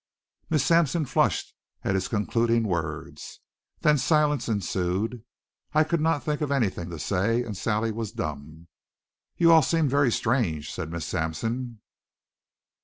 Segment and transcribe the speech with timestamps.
[0.49, 1.53] Miss Sampson flushed
[1.83, 3.39] at his concluding words.
[3.81, 5.23] Then silence ensued.
[5.75, 8.67] I could not think of anything to say and Sally was dumb.
[9.37, 11.81] "You all seem very strange," said Miss Sampson.